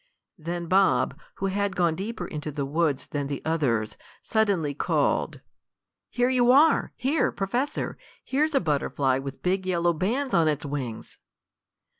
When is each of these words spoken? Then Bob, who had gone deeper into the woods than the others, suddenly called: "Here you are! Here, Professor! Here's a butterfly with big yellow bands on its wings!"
Then 0.39 0.65
Bob, 0.65 1.15
who 1.35 1.45
had 1.45 1.75
gone 1.75 1.93
deeper 1.93 2.25
into 2.25 2.51
the 2.51 2.65
woods 2.65 3.05
than 3.05 3.27
the 3.27 3.39
others, 3.45 3.97
suddenly 4.23 4.73
called: 4.73 5.41
"Here 6.09 6.27
you 6.31 6.49
are! 6.51 6.91
Here, 6.95 7.31
Professor! 7.31 7.99
Here's 8.23 8.55
a 8.55 8.59
butterfly 8.59 9.19
with 9.19 9.43
big 9.43 9.67
yellow 9.67 9.93
bands 9.93 10.33
on 10.33 10.47
its 10.47 10.65
wings!" 10.65 11.19